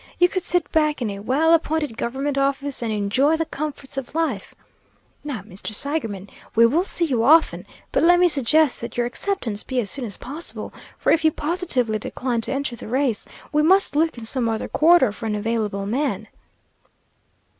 You 0.17 0.29
could 0.29 0.43
sit 0.43 0.71
back 0.71 0.99
in 1.03 1.11
a 1.11 1.19
well 1.19 1.53
appointed 1.53 1.95
government 1.95 2.35
office 2.35 2.81
and 2.81 2.91
enjoy 2.91 3.37
the 3.37 3.45
comforts 3.45 3.97
of 3.97 4.15
life. 4.15 4.55
Now, 5.23 5.43
Mr. 5.43 5.75
Seigerman, 5.75 6.27
we 6.55 6.65
will 6.65 6.83
see 6.83 7.05
you 7.05 7.21
often, 7.23 7.67
but 7.91 8.01
let 8.01 8.17
me 8.17 8.27
suggest 8.27 8.81
that 8.81 8.97
your 8.97 9.05
acceptance 9.05 9.61
be 9.61 9.79
as 9.79 9.91
soon 9.91 10.05
as 10.05 10.17
possible, 10.17 10.73
for 10.97 11.11
if 11.11 11.23
you 11.23 11.31
positively 11.31 11.99
decline 11.99 12.41
to 12.41 12.51
enter 12.51 12.75
the 12.75 12.87
race, 12.87 13.27
we 13.51 13.61
must 13.61 13.95
look 13.95 14.17
in 14.17 14.25
some 14.25 14.49
other 14.49 14.67
quarter 14.67 15.11
for 15.11 15.27
an 15.27 15.35
available 15.35 15.85
man." 15.85 16.27